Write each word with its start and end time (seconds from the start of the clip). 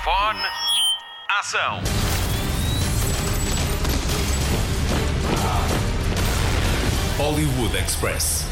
Microfone. 0.00 0.40
Ação. 1.28 1.82
Hollywood 7.18 7.76
Express. 7.76 8.49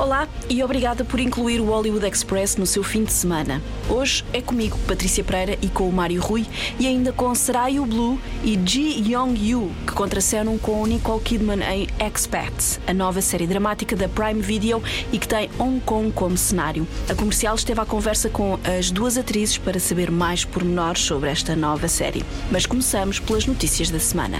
Olá 0.00 0.26
e 0.48 0.64
obrigada 0.64 1.04
por 1.04 1.20
incluir 1.20 1.60
o 1.60 1.66
Hollywood 1.66 2.06
Express 2.06 2.56
no 2.56 2.64
seu 2.64 2.82
fim 2.82 3.04
de 3.04 3.12
semana. 3.12 3.60
Hoje 3.86 4.24
é 4.32 4.40
comigo, 4.40 4.78
Patrícia 4.88 5.22
Pereira, 5.22 5.58
e 5.60 5.68
com 5.68 5.86
o 5.86 5.92
Mário 5.92 6.22
Rui, 6.22 6.46
e 6.78 6.86
ainda 6.86 7.12
com 7.12 7.34
Sarayu 7.34 7.84
Blue 7.84 8.18
e 8.42 8.58
Ji 8.64 9.12
Young-yu, 9.12 9.70
que 9.86 9.92
contracenam 9.92 10.56
com 10.56 10.86
Nicole 10.86 11.20
Kidman 11.20 11.60
em 11.62 11.86
Expats, 12.02 12.80
a 12.86 12.94
nova 12.94 13.20
série 13.20 13.46
dramática 13.46 13.94
da 13.94 14.08
Prime 14.08 14.40
Video 14.40 14.82
e 15.12 15.18
que 15.18 15.28
tem 15.28 15.50
Hong 15.58 15.80
Kong 15.80 16.10
como 16.12 16.34
cenário. 16.34 16.88
A 17.06 17.14
comercial 17.14 17.54
esteve 17.54 17.82
à 17.82 17.84
conversa 17.84 18.30
com 18.30 18.58
as 18.64 18.90
duas 18.90 19.18
atrizes 19.18 19.58
para 19.58 19.78
saber 19.78 20.10
mais 20.10 20.46
pormenores 20.46 21.02
sobre 21.02 21.28
esta 21.28 21.54
nova 21.54 21.88
série. 21.88 22.24
Mas 22.50 22.64
começamos 22.64 23.18
pelas 23.18 23.44
notícias 23.44 23.90
da 23.90 24.00
semana. 24.00 24.38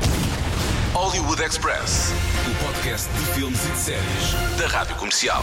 Hollywood 1.10 1.42
Express. 1.42 2.12
O 2.48 2.64
podcast 2.64 3.12
de 3.12 3.24
filmes 3.32 3.66
e 3.66 3.73
de 3.73 3.78
séries 3.78 4.56
da 4.56 4.69
Rádio 4.69 4.95
Comercial. 4.95 5.42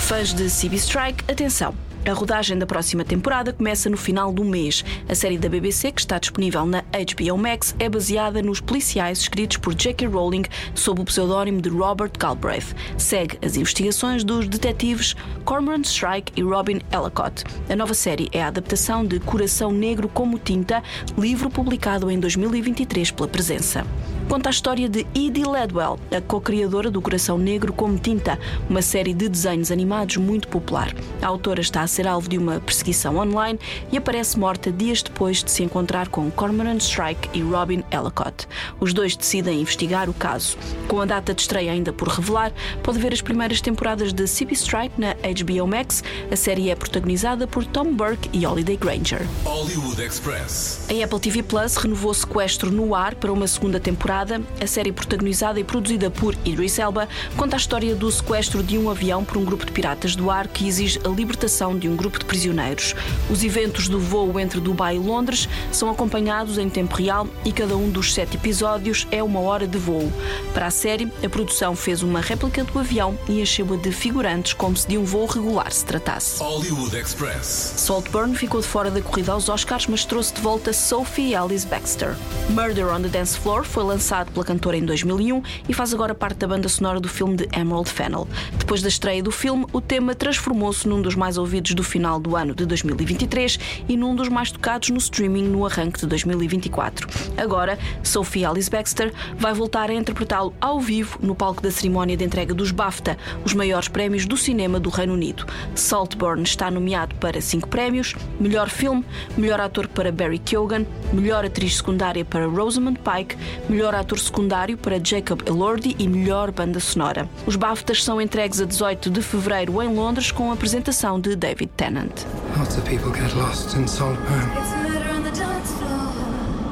Fãs 0.00 0.34
de 0.34 0.44
CB 0.50 0.76
Strike, 0.76 1.24
atenção! 1.26 1.74
A 2.06 2.12
rodagem 2.12 2.58
da 2.58 2.66
próxima 2.66 3.02
temporada 3.02 3.50
começa 3.50 3.88
no 3.88 3.96
final 3.96 4.30
do 4.30 4.44
mês. 4.44 4.84
A 5.08 5.14
série 5.14 5.38
da 5.38 5.48
BBC, 5.48 5.90
que 5.90 6.02
está 6.02 6.18
disponível 6.18 6.66
na 6.66 6.82
HBO 6.82 7.38
Max, 7.38 7.74
é 7.78 7.88
baseada 7.88 8.42
nos 8.42 8.60
policiais 8.60 9.20
escritos 9.20 9.56
por 9.56 9.74
J.K. 9.74 10.06
Rowling 10.06 10.44
sob 10.74 11.00
o 11.00 11.04
pseudónimo 11.06 11.62
de 11.62 11.70
Robert 11.70 12.12
Galbraith. 12.18 12.76
Segue 12.98 13.38
as 13.42 13.56
investigações 13.56 14.22
dos 14.22 14.46
detetives 14.46 15.16
Cormoran 15.46 15.80
Strike 15.80 16.30
e 16.36 16.42
Robin 16.42 16.82
Ellicott. 16.92 17.42
A 17.70 17.74
nova 17.74 17.94
série 17.94 18.28
é 18.32 18.42
a 18.42 18.48
adaptação 18.48 19.02
de 19.02 19.18
Coração 19.18 19.72
Negro 19.72 20.10
como 20.10 20.38
Tinta, 20.38 20.82
livro 21.16 21.48
publicado 21.48 22.10
em 22.10 22.20
2023 22.20 23.12
pela 23.12 23.28
Presença 23.28 23.86
conta 24.28 24.48
a 24.48 24.50
história 24.50 24.88
de 24.88 25.06
Edie 25.14 25.44
Ledwell, 25.44 25.98
a 26.10 26.20
co-criadora 26.20 26.90
do 26.90 27.00
Coração 27.00 27.38
Negro 27.38 27.72
como 27.72 27.96
Tinta, 27.96 28.38
uma 28.68 28.82
série 28.82 29.14
de 29.14 29.28
desenhos 29.28 29.70
animados 29.70 30.16
muito 30.16 30.48
popular. 30.48 30.92
A 31.22 31.26
autora 31.26 31.60
está 31.60 31.82
a 31.82 31.86
ser 31.86 32.08
alvo 32.08 32.28
de 32.28 32.36
uma 32.36 32.58
perseguição 32.60 33.16
online 33.18 33.58
e 33.92 33.96
aparece 33.96 34.38
morta 34.38 34.72
dias 34.72 35.02
depois 35.02 35.44
de 35.44 35.50
se 35.50 35.62
encontrar 35.62 36.08
com 36.08 36.30
Cormoran 36.30 36.76
Strike 36.76 37.28
e 37.32 37.42
Robin 37.42 37.84
Ellicott. 37.90 38.48
Os 38.80 38.92
dois 38.92 39.16
decidem 39.16 39.60
investigar 39.60 40.10
o 40.10 40.14
caso. 40.14 40.56
Com 40.88 41.00
a 41.00 41.04
data 41.06 41.32
de 41.32 41.42
estreia 41.42 41.70
ainda 41.70 41.92
por 41.92 42.08
revelar, 42.08 42.52
pode 42.82 42.98
ver 42.98 43.12
as 43.12 43.22
primeiras 43.22 43.60
temporadas 43.60 44.12
de 44.12 44.24
CB 44.24 44.54
Strike 44.54 45.00
na 45.00 45.14
HBO 45.14 45.66
Max. 45.68 46.02
A 46.30 46.36
série 46.36 46.70
é 46.70 46.74
protagonizada 46.74 47.46
por 47.46 47.64
Tom 47.64 47.92
Burke 47.94 48.28
e 48.32 48.44
Holiday 48.44 48.76
Granger. 48.76 49.24
Hollywood 49.44 50.02
Express. 50.02 50.86
A 50.90 51.04
Apple 51.04 51.20
TV 51.20 51.42
Plus 51.44 51.76
renovou 51.76 52.12
Sequestro 52.12 52.72
no 52.72 52.94
ar 52.94 53.14
para 53.14 53.32
uma 53.32 53.46
segunda 53.46 53.78
temporada. 53.78 54.15
A 54.16 54.66
série 54.66 54.92
protagonizada 54.92 55.60
e 55.60 55.64
produzida 55.64 56.10
por 56.10 56.34
Idris 56.42 56.78
Elba 56.78 57.06
conta 57.36 57.54
a 57.54 57.58
história 57.58 57.94
do 57.94 58.10
sequestro 58.10 58.62
de 58.62 58.78
um 58.78 58.88
avião 58.88 59.22
por 59.22 59.36
um 59.36 59.44
grupo 59.44 59.66
de 59.66 59.72
piratas 59.72 60.16
do 60.16 60.30
ar 60.30 60.48
que 60.48 60.66
exige 60.66 60.98
a 61.04 61.08
libertação 61.08 61.78
de 61.78 61.86
um 61.86 61.94
grupo 61.94 62.18
de 62.18 62.24
prisioneiros. 62.24 62.94
Os 63.28 63.44
eventos 63.44 63.88
do 63.88 64.00
voo 64.00 64.40
entre 64.40 64.58
Dubai 64.58 64.96
e 64.96 64.98
Londres 64.98 65.46
são 65.70 65.90
acompanhados 65.90 66.56
em 66.56 66.70
tempo 66.70 66.96
real 66.96 67.28
e 67.44 67.52
cada 67.52 67.76
um 67.76 67.90
dos 67.90 68.14
sete 68.14 68.38
episódios 68.38 69.06
é 69.10 69.22
uma 69.22 69.40
hora 69.40 69.66
de 69.66 69.76
voo. 69.76 70.10
Para 70.54 70.68
a 70.68 70.70
série, 70.70 71.12
a 71.22 71.28
produção 71.28 71.76
fez 71.76 72.02
uma 72.02 72.22
réplica 72.22 72.64
do 72.64 72.78
avião 72.78 73.18
e 73.28 73.42
encheu-a 73.42 73.76
de 73.76 73.92
figurantes 73.92 74.54
como 74.54 74.74
se 74.78 74.88
de 74.88 74.96
um 74.96 75.04
voo 75.04 75.26
regular 75.26 75.70
se 75.70 75.84
tratasse. 75.84 76.42
Hollywood 76.42 76.96
Express. 76.96 77.74
Saltburn 77.76 78.34
ficou 78.34 78.62
de 78.62 78.66
fora 78.66 78.90
da 78.90 79.02
corrida 79.02 79.32
aos 79.32 79.50
Oscars, 79.50 79.86
mas 79.86 80.06
trouxe 80.06 80.32
de 80.32 80.40
volta 80.40 80.72
Sophie 80.72 81.34
Alice 81.34 81.66
Baxter. 81.66 82.16
Murder 82.48 82.88
on 82.88 83.02
the 83.02 83.08
Dance 83.08 83.38
Floor 83.38 83.62
foi 83.62 83.84
lançado 83.84 84.05
pela 84.06 84.44
cantora 84.44 84.76
em 84.76 84.84
2001 84.84 85.42
e 85.68 85.74
faz 85.74 85.92
agora 85.92 86.14
parte 86.14 86.38
da 86.38 86.46
banda 86.46 86.68
sonora 86.68 87.00
do 87.00 87.08
filme 87.08 87.36
de 87.36 87.48
Emerald 87.52 87.90
Fennel. 87.90 88.28
Depois 88.56 88.80
da 88.80 88.88
estreia 88.88 89.20
do 89.20 89.32
filme, 89.32 89.66
o 89.72 89.80
tema 89.80 90.14
transformou-se 90.14 90.86
num 90.86 91.02
dos 91.02 91.16
mais 91.16 91.36
ouvidos 91.36 91.74
do 91.74 91.82
final 91.82 92.20
do 92.20 92.36
ano 92.36 92.54
de 92.54 92.64
2023 92.66 93.58
e 93.88 93.96
num 93.96 94.14
dos 94.14 94.28
mais 94.28 94.52
tocados 94.52 94.90
no 94.90 94.98
streaming 94.98 95.48
no 95.48 95.66
arranque 95.66 95.98
de 95.98 96.06
2024. 96.06 97.08
Agora, 97.36 97.76
Sophie 98.02 98.44
Alice 98.44 98.70
Baxter 98.70 99.12
vai 99.36 99.52
voltar 99.52 99.90
a 99.90 99.94
interpretá-lo 99.94 100.54
ao 100.60 100.78
vivo 100.80 101.18
no 101.20 101.34
palco 101.34 101.60
da 101.60 101.70
cerimónia 101.70 102.16
de 102.16 102.24
entrega 102.24 102.54
dos 102.54 102.70
BAFTA, 102.70 103.18
os 103.44 103.54
maiores 103.54 103.88
prémios 103.88 104.24
do 104.24 104.36
cinema 104.36 104.78
do 104.78 104.88
Reino 104.88 105.14
Unido. 105.14 105.44
Saltburn 105.74 106.42
está 106.44 106.70
nomeado 106.70 107.16
para 107.16 107.40
cinco 107.40 107.68
prémios: 107.68 108.14
melhor 108.38 108.68
filme, 108.68 109.04
melhor 109.36 109.60
ator 109.60 109.88
para 109.88 110.12
Barry 110.12 110.38
Keoghan, 110.38 110.86
melhor 111.12 111.44
atriz 111.44 111.78
secundária 111.78 112.24
para 112.24 112.46
Rosamund 112.46 113.00
Pike, 113.00 113.36
melhor 113.68 113.95
ator 113.96 114.18
secundário 114.18 114.76
para 114.76 115.00
Jacob 115.02 115.42
Elordi 115.46 115.96
e 115.98 116.06
melhor 116.08 116.50
banda 116.50 116.78
sonora. 116.80 117.28
Os 117.46 117.56
BAFTAs 117.56 118.04
são 118.04 118.20
entregues 118.20 118.60
a 118.60 118.64
18 118.64 119.10
de 119.10 119.22
fevereiro 119.22 119.82
em 119.82 119.94
Londres 119.94 120.30
com 120.30 120.50
a 120.50 120.54
apresentação 120.54 121.18
de 121.20 121.34
David 121.36 121.70
Tennant. 121.76 122.12
Lots 122.58 122.76
of 122.78 122.88
people 122.88 123.12
get 123.12 123.34
lost 123.36 123.74
in 123.76 123.86
Saltburn. 123.86 124.48
It's 124.56 124.72
a 124.72 124.76
murder 124.88 125.10
on 125.16 125.22
the 125.22 125.30
dance 125.30 125.72
floor. 125.72 126.12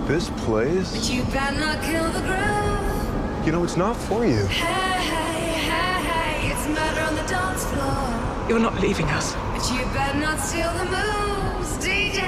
This 0.06 0.30
place, 0.44 1.10
You 1.10 1.24
better 1.32 1.58
not 1.58 1.80
kill 1.82 2.04
the 2.12 2.20
groove. 2.20 3.46
you 3.46 3.52
know, 3.52 3.64
it's 3.64 3.76
not 3.76 3.96
for 3.96 4.24
you. 4.24 4.46
Hey, 4.46 5.00
hey, 5.00 5.68
hey, 5.68 6.02
hey. 6.04 6.50
It's 6.52 6.66
murder 6.68 7.02
on 7.08 7.14
the 7.16 7.26
dance 7.28 7.64
floor. 7.64 8.48
You're 8.48 8.58
not 8.60 8.78
leaving 8.80 9.06
us. 9.10 9.34
But 9.54 9.64
you 9.72 9.84
better 9.94 10.18
not 10.18 10.38
steal 10.40 10.70
the 10.74 10.84
moves, 10.84 11.78
DJ. 11.84 12.20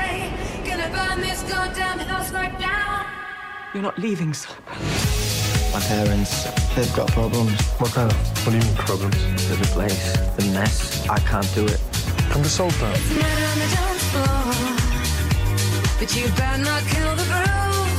Gonna 0.65 0.89
burn 0.91 1.21
this 1.21 1.43
goddamn 1.43 1.99
house 2.01 2.33
right 2.33 2.59
down. 2.59 3.06
You're 3.75 3.83
not 3.83 3.99
leaving, 3.99 4.33
Saltburn. 4.33 4.79
My 5.73 5.81
parents, 5.81 6.45
they've 6.75 6.95
got 6.95 7.09
problems. 7.09 7.61
What 7.79 7.93
kind 7.93 8.11
of? 8.11 8.17
What 8.47 8.53
do 8.53 8.59
you 8.59 8.65
mean 8.65 8.77
problems? 8.77 9.17
With 9.51 9.61
the 9.61 9.67
place, 9.75 10.17
the 10.37 10.45
mess. 10.53 11.07
I 11.09 11.19
can't 11.21 11.53
do 11.55 11.67
it. 11.67 11.81
Come 12.31 12.43
to 12.43 12.49
Saltburn. 12.49 12.93
It's 12.95 13.11
murder 13.11 13.47
on 13.53 13.59
the 13.59 13.69
dance 13.77 14.05
floor. 14.13 14.55
But 15.99 16.17
you 16.17 16.29
better 16.37 16.63
not 16.63 16.83
kill 16.85 17.17
the 17.17 17.25
groove. 17.25 17.93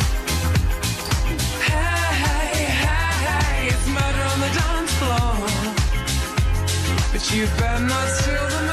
Hey, 1.62 2.10
hey, 2.26 2.66
hey, 2.86 3.12
hey, 3.28 3.68
it's 3.68 3.88
murder 3.88 4.24
on 4.34 4.40
the 4.40 4.52
dance 4.58 4.94
floor. 5.00 5.36
But 7.12 7.24
you 7.34 7.46
better 7.60 7.84
not 7.86 8.08
steal 8.10 8.48
the 8.56 8.62
moves, 8.62 8.66
DJ. 8.66 8.67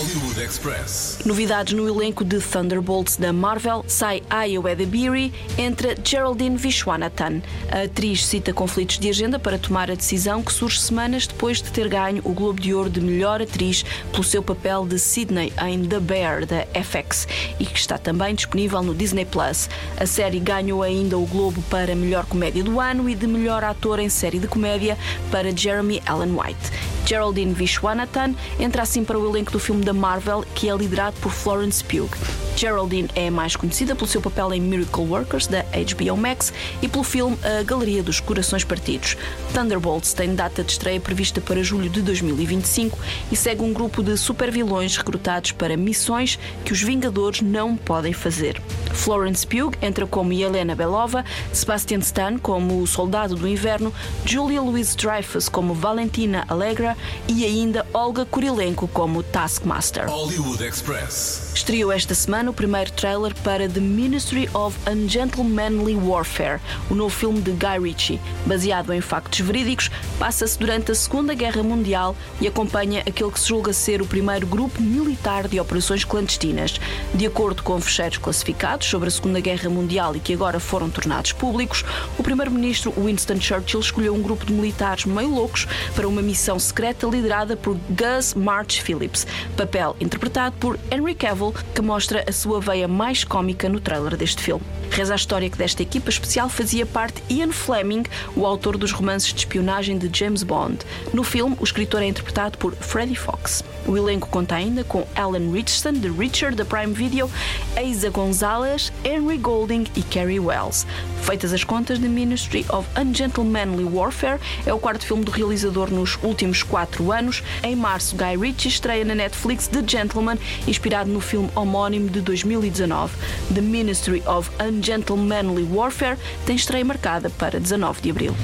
Hollywood 0.00 0.40
Express. 0.42 1.18
Novidades 1.26 1.74
no 1.74 1.86
elenco 1.86 2.24
de 2.24 2.40
Thunderbolts 2.40 3.16
da 3.16 3.34
Marvel, 3.34 3.84
sai 3.86 4.22
Aya 4.30 4.58
Beery, 4.62 5.30
entra 5.58 5.94
Geraldine 6.02 6.56
Vishwanathan. 6.56 7.42
A 7.70 7.82
atriz 7.82 8.24
cita 8.24 8.50
conflitos 8.50 8.98
de 8.98 9.10
agenda 9.10 9.38
para 9.38 9.58
tomar 9.58 9.90
a 9.90 9.94
decisão 9.94 10.42
que 10.42 10.54
surge 10.54 10.80
semanas 10.80 11.26
depois 11.26 11.60
de 11.60 11.70
ter 11.70 11.86
ganho 11.86 12.22
o 12.24 12.32
Globo 12.32 12.58
de 12.58 12.72
Ouro 12.72 12.88
de 12.88 12.98
melhor 12.98 13.42
atriz 13.42 13.84
pelo 14.10 14.24
seu 14.24 14.42
papel 14.42 14.86
de 14.86 14.98
Sydney 14.98 15.52
em 15.68 15.84
The 15.84 16.00
Bear 16.00 16.46
da 16.46 16.66
FX 16.82 17.28
e 17.58 17.66
que 17.66 17.78
está 17.78 17.98
também 17.98 18.34
disponível 18.34 18.82
no 18.82 18.94
Disney 18.94 19.26
Plus. 19.26 19.68
A 19.98 20.06
série 20.06 20.40
ganhou 20.40 20.82
ainda 20.82 21.18
o 21.18 21.26
Globo 21.26 21.60
para 21.68 21.94
melhor 21.94 22.24
comédia 22.24 22.64
do 22.64 22.80
ano 22.80 23.06
e 23.06 23.14
de 23.14 23.26
melhor 23.26 23.62
ator 23.62 23.98
em 23.98 24.08
série 24.08 24.38
de 24.38 24.48
comédia 24.48 24.96
para 25.30 25.54
Jeremy 25.54 26.02
Allen 26.06 26.32
White. 26.32 26.99
Geraldine 27.10 27.52
Vishwanathan 27.52 28.36
entra 28.56 28.82
assim 28.82 29.02
para 29.02 29.18
o 29.18 29.28
elenco 29.28 29.50
do 29.50 29.58
filme 29.58 29.84
da 29.84 29.92
Marvel, 29.92 30.44
que 30.54 30.68
é 30.68 30.76
liderado 30.76 31.16
por 31.20 31.32
Florence 31.32 31.82
Pugh. 31.82 32.08
Geraldine 32.54 33.08
é 33.16 33.30
mais 33.30 33.56
conhecida 33.56 33.96
pelo 33.96 34.06
seu 34.06 34.20
papel 34.20 34.52
em 34.52 34.60
Miracle 34.60 35.04
Workers, 35.04 35.48
da 35.48 35.62
HBO 35.62 36.16
Max, 36.16 36.52
e 36.80 36.86
pelo 36.86 37.02
filme 37.02 37.36
A 37.42 37.64
Galeria 37.64 38.02
dos 38.02 38.20
Corações 38.20 38.62
Partidos. 38.62 39.16
Thunderbolts 39.52 40.12
tem 40.12 40.36
data 40.36 40.62
de 40.62 40.70
estreia 40.70 41.00
prevista 41.00 41.40
para 41.40 41.64
julho 41.64 41.88
de 41.88 42.00
2025 42.00 42.96
e 43.32 43.36
segue 43.36 43.62
um 43.62 43.72
grupo 43.72 44.04
de 44.04 44.16
supervilões 44.16 44.96
recrutados 44.96 45.50
para 45.50 45.76
missões 45.76 46.38
que 46.64 46.72
os 46.72 46.80
Vingadores 46.80 47.40
não 47.40 47.76
podem 47.76 48.12
fazer. 48.12 48.62
Florence 48.92 49.46
Pugh 49.46 49.72
entra 49.80 50.06
como 50.06 50.32
Helena 50.32 50.74
Belova, 50.74 51.24
Sebastian 51.52 52.00
Stan 52.00 52.38
como 52.38 52.82
o 52.82 52.86
Soldado 52.86 53.34
do 53.34 53.48
Inverno, 53.48 53.92
Julia 54.24 54.60
Louis-Dreyfus 54.60 55.48
como 55.48 55.72
Valentina 55.72 56.44
Allegra 56.46 56.96
e 57.28 57.44
ainda 57.44 57.86
Olga 57.92 58.24
Kurilenko 58.24 58.88
como 58.88 59.22
Taskmaster. 59.22 60.08
Hollywood 60.08 60.64
Express. 60.64 61.52
Estreou 61.54 61.92
esta 61.92 62.14
semana 62.14 62.50
o 62.50 62.54
primeiro 62.54 62.90
trailer 62.92 63.34
para 63.42 63.68
The 63.68 63.80
Ministry 63.80 64.48
of 64.54 64.78
Ungentlemanly 64.88 65.94
Warfare, 65.96 66.60
o 66.90 66.94
novo 66.94 67.14
filme 67.14 67.40
de 67.40 67.52
Guy 67.52 67.78
Ritchie. 67.80 68.20
Baseado 68.46 68.92
em 68.92 69.00
factos 69.00 69.40
verídicos, 69.40 69.90
passa-se 70.18 70.58
durante 70.58 70.92
a 70.92 70.94
Segunda 70.94 71.34
Guerra 71.34 71.62
Mundial 71.62 72.16
e 72.40 72.46
acompanha 72.46 73.00
aquele 73.00 73.30
que 73.30 73.40
se 73.40 73.48
julga 73.48 73.72
ser 73.72 74.00
o 74.02 74.06
primeiro 74.06 74.46
grupo 74.46 74.80
militar 74.82 75.48
de 75.48 75.60
operações 75.60 76.04
clandestinas. 76.04 76.80
De 77.14 77.26
acordo 77.26 77.62
com 77.62 77.80
fecheiros 77.80 78.18
classificados 78.18 78.88
sobre 78.88 79.08
a 79.08 79.10
Segunda 79.10 79.40
Guerra 79.40 79.68
Mundial 79.68 80.16
e 80.16 80.20
que 80.20 80.34
agora 80.34 80.58
foram 80.60 80.90
tornados 80.90 81.32
públicos, 81.32 81.84
o 82.18 82.22
primeiro-ministro 82.22 82.92
Winston 82.96 83.40
Churchill 83.40 83.80
escolheu 83.80 84.14
um 84.14 84.22
grupo 84.22 84.44
de 84.44 84.52
militares 84.52 85.04
meio 85.04 85.30
loucos 85.30 85.66
para 85.94 86.08
uma 86.08 86.22
missão 86.22 86.58
secreta 86.58 86.89
liderada 87.10 87.56
por 87.56 87.76
Gus 87.90 88.34
March 88.34 88.82
Phillips, 88.82 89.26
papel 89.56 89.96
interpretado 90.00 90.56
por 90.58 90.78
Henry 90.90 91.14
Cavill, 91.14 91.54
que 91.74 91.80
mostra 91.80 92.24
a 92.28 92.32
sua 92.32 92.60
veia 92.60 92.88
mais 92.88 93.24
cómica 93.24 93.68
no 93.68 93.80
trailer 93.80 94.16
deste 94.16 94.42
filme. 94.42 94.64
Reza 94.90 95.12
a 95.12 95.16
história 95.16 95.48
que 95.48 95.56
desta 95.56 95.82
equipa 95.82 96.10
especial 96.10 96.48
fazia 96.48 96.84
parte 96.84 97.22
Ian 97.30 97.52
Fleming, 97.52 98.02
o 98.34 98.44
autor 98.44 98.76
dos 98.76 98.90
romances 98.90 99.32
de 99.32 99.38
espionagem 99.38 99.96
de 99.96 100.10
James 100.12 100.42
Bond. 100.42 100.78
No 101.14 101.22
filme, 101.22 101.56
o 101.60 101.64
escritor 101.64 102.02
é 102.02 102.06
interpretado 102.06 102.58
por 102.58 102.74
Freddie 102.74 103.14
Fox. 103.14 103.62
O 103.86 103.96
elenco 103.96 104.28
conta 104.28 104.56
ainda 104.56 104.84
com 104.84 105.06
Alan 105.14 105.52
Richardson, 105.52 105.92
de 105.92 106.08
Richard, 106.08 106.56
da 106.56 106.64
Prime 106.64 106.92
Video, 106.92 107.30
Eiza 107.76 108.10
Gonzalez, 108.10 108.92
Henry 109.04 109.38
Golding 109.38 109.86
e 109.96 110.02
Carrie 110.02 110.40
Wells. 110.40 110.86
Feitas 111.22 111.52
as 111.52 111.64
contas, 111.64 111.98
The 111.98 112.08
Ministry 112.08 112.66
of 112.70 112.88
Ungentlemanly 112.98 113.84
Warfare 113.84 114.40
é 114.66 114.72
o 114.72 114.78
quarto 114.78 115.06
filme 115.06 115.24
do 115.24 115.30
realizador 115.30 115.90
nos 115.90 116.18
últimos 116.22 116.62
quatro 116.70 117.12
anos. 117.12 117.42
Em 117.62 117.74
março, 117.74 118.16
Guy 118.16 118.36
Ritchie 118.36 118.68
estreia 118.68 119.04
na 119.04 119.14
Netflix 119.14 119.66
The 119.66 119.82
Gentleman, 119.86 120.38
inspirado 120.66 121.10
no 121.10 121.20
filme 121.20 121.50
homónimo 121.54 122.08
de 122.08 122.20
2019. 122.20 123.14
The 123.52 123.60
Ministry 123.60 124.22
of 124.26 124.50
Ungentlemanly 124.60 125.64
Warfare 125.64 126.16
tem 126.46 126.56
estreia 126.56 126.84
marcada 126.84 127.28
para 127.28 127.58
19 127.58 128.00
de 128.00 128.10
abril. 128.10 128.36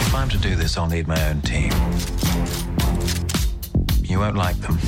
If 0.00 0.14
I'm 0.14 0.28
to 0.28 0.38
do 0.38 0.54
this, 0.54 0.76
I'll 0.76 0.86
need 0.86 1.08
my 1.08 1.20
own 1.28 1.40
team. 1.40 1.72
You 4.02 4.20
won't 4.20 4.36
like 4.36 4.60
them. 4.60 4.78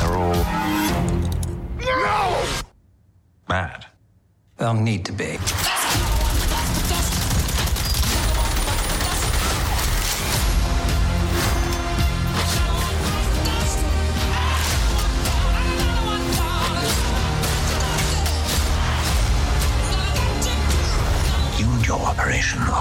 They're 0.00 0.16
all. 0.16 0.44
Mad. 3.48 3.86
They'll 4.56 4.74
need 4.74 5.04
to 5.04 5.12
be. 5.12 5.38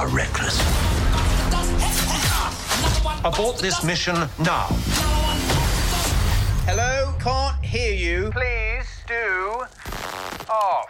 Are 0.05 0.15
reckless. 0.15 0.59
Abort 3.23 3.57
this 3.57 3.83
mission 3.83 4.15
now. 4.39 4.67
Hello, 6.67 7.13
can't 7.19 7.63
hear 7.63 7.93
you. 7.93 8.29
Please 8.31 8.87
do 9.07 9.65
off. 10.49 10.89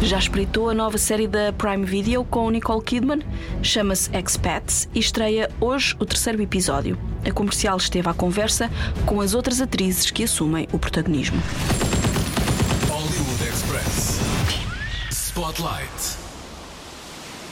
Já 0.00 0.18
espreitou 0.18 0.70
a 0.70 0.74
nova 0.74 0.96
série 0.96 1.26
da 1.26 1.52
Prime 1.52 1.84
Video 1.84 2.24
com 2.24 2.48
Nicole 2.50 2.82
Kidman? 2.82 3.20
Chama-se 3.62 4.08
Expats 4.16 4.88
e 4.94 5.00
estreia 5.00 5.50
hoje 5.60 5.94
o 5.98 6.06
terceiro 6.06 6.40
episódio. 6.40 6.96
A 7.24 7.32
comercial 7.32 7.76
esteve 7.76 8.08
à 8.08 8.14
conversa 8.14 8.70
com 9.06 9.20
as 9.20 9.34
outras 9.34 9.60
atrizes 9.60 10.10
que 10.10 10.24
assumem 10.24 10.68
o 10.72 10.78
protagonismo. 10.78 11.40
Hollywood 12.88 13.42
Express. 13.48 14.20
Spotlight. 15.10 16.16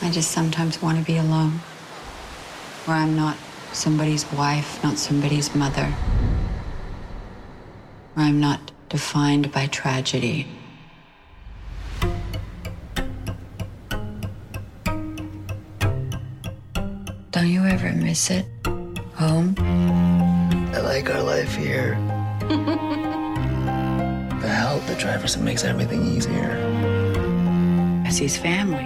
I 0.03 0.11
just 0.11 0.31
sometimes 0.31 0.81
want 0.83 0.99
to 0.99 1.05
be 1.05 1.19
alone. 1.19 1.61
Where 2.87 2.97
I'm 2.97 3.17
not 3.17 3.37
somebody's 3.73 4.25
wife, 4.33 4.83
not 4.83 4.99
somebody's 4.99 5.55
mother. 5.55 5.93
Where 8.15 8.27
I'm 8.27 8.41
not 8.41 8.61
defined 8.89 9.51
by 9.53 9.67
tragedy. 9.67 10.47
Don't 17.33 17.49
you 17.49 17.65
ever 17.65 17.93
miss 17.93 18.31
it? 18.31 18.47
Home? 19.17 19.55
I 20.75 20.81
like 20.81 21.09
our 21.09 21.23
life 21.23 21.55
here. 21.55 21.95
the 24.41 24.47
help 24.47 24.85
that 24.85 24.99
Jefferson 24.99 25.43
makes 25.43 25.65
everything 25.65 26.07
easier. 26.07 26.55
It's 28.05 28.19
his 28.19 28.37
family. 28.37 28.85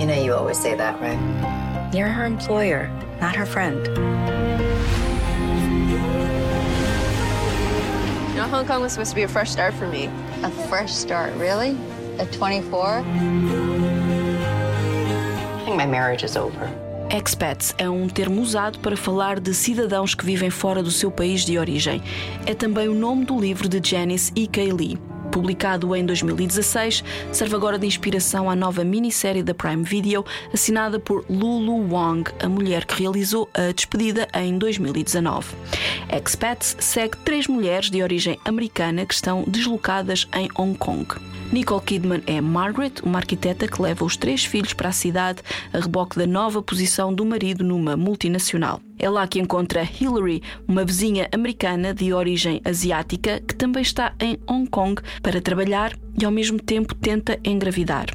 You 0.00 0.06
know, 0.06 0.14
you 0.14 0.32
always 0.34 0.56
say 0.56 0.76
that, 0.76 1.00
right? 1.00 1.92
You're 1.92 2.06
her 2.06 2.24
employer, 2.24 2.88
not 3.20 3.34
her 3.34 3.44
friend. 3.44 3.84
You 8.28 8.36
know, 8.36 8.46
Hong 8.48 8.66
Kong 8.66 8.82
was 8.82 8.92
supposed 8.92 9.10
to 9.10 9.16
be 9.16 9.24
a 9.24 9.28
fresh 9.28 9.50
start 9.50 9.74
for 9.74 9.88
me. 9.88 10.08
A 10.44 10.50
fresh 10.68 10.92
start, 10.92 11.34
really? 11.34 11.76
At 12.20 12.30
24? 12.32 12.98
I 12.98 13.02
think 15.64 15.76
my 15.76 15.86
marriage 15.86 16.22
is 16.22 16.36
over. 16.36 16.83
Expats 17.16 17.72
é 17.78 17.88
um 17.88 18.08
termo 18.08 18.42
usado 18.42 18.80
para 18.80 18.96
falar 18.96 19.38
de 19.38 19.54
cidadãos 19.54 20.16
que 20.16 20.24
vivem 20.24 20.50
fora 20.50 20.82
do 20.82 20.90
seu 20.90 21.12
país 21.12 21.44
de 21.44 21.56
origem. 21.56 22.02
É 22.44 22.54
também 22.54 22.88
o 22.88 22.94
nome 22.94 23.24
do 23.24 23.38
livro 23.38 23.68
de 23.68 23.80
Janice 23.88 24.32
E. 24.34 24.48
K. 24.48 24.72
Lee. 24.72 24.98
Publicado 25.30 25.94
em 25.94 26.04
2016, 26.04 27.04
serve 27.30 27.54
agora 27.54 27.78
de 27.78 27.86
inspiração 27.86 28.50
à 28.50 28.56
nova 28.56 28.82
minissérie 28.82 29.44
da 29.44 29.54
Prime 29.54 29.84
Video, 29.84 30.24
assinada 30.52 30.98
por 30.98 31.24
Lulu 31.30 31.88
Wang, 31.92 32.28
a 32.42 32.48
mulher 32.48 32.84
que 32.84 33.00
realizou 33.00 33.48
a 33.54 33.70
despedida 33.70 34.26
em 34.34 34.58
2019. 34.58 35.54
Expats 36.12 36.76
segue 36.80 37.16
três 37.18 37.46
mulheres 37.46 37.90
de 37.90 38.02
origem 38.02 38.40
americana 38.44 39.06
que 39.06 39.14
estão 39.14 39.44
deslocadas 39.46 40.26
em 40.34 40.48
Hong 40.56 40.76
Kong. 40.76 41.06
Nicole 41.52 41.82
Kidman 41.82 42.22
é 42.26 42.40
Margaret, 42.40 42.94
uma 43.02 43.18
arquiteta 43.18 43.68
que 43.68 43.80
leva 43.80 44.04
os 44.04 44.16
três 44.16 44.44
filhos 44.44 44.72
para 44.72 44.88
a 44.88 44.92
cidade 44.92 45.42
a 45.72 45.78
reboque 45.78 46.18
da 46.18 46.26
nova 46.26 46.62
posição 46.62 47.14
do 47.14 47.24
marido 47.24 47.62
numa 47.62 47.96
multinacional. 47.96 48.80
É 48.98 49.08
lá 49.08 49.26
que 49.26 49.38
encontra 49.38 49.82
Hillary, 49.82 50.42
uma 50.66 50.84
vizinha 50.84 51.28
americana 51.32 51.94
de 51.94 52.12
origem 52.12 52.60
asiática 52.64 53.40
que 53.40 53.54
também 53.54 53.82
está 53.82 54.14
em 54.20 54.38
Hong 54.48 54.68
Kong 54.68 55.00
para 55.22 55.40
trabalhar 55.40 55.92
e 56.20 56.24
ao 56.24 56.32
mesmo 56.32 56.58
tempo 56.58 56.94
tenta 56.94 57.38
engravidar. 57.44 58.06